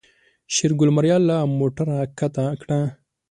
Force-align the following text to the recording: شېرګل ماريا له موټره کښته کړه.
شېرګل 0.53 0.89
ماريا 0.95 1.17
له 1.29 1.37
موټره 1.57 1.97
کښته 2.17 2.45
کړه. 2.61 2.79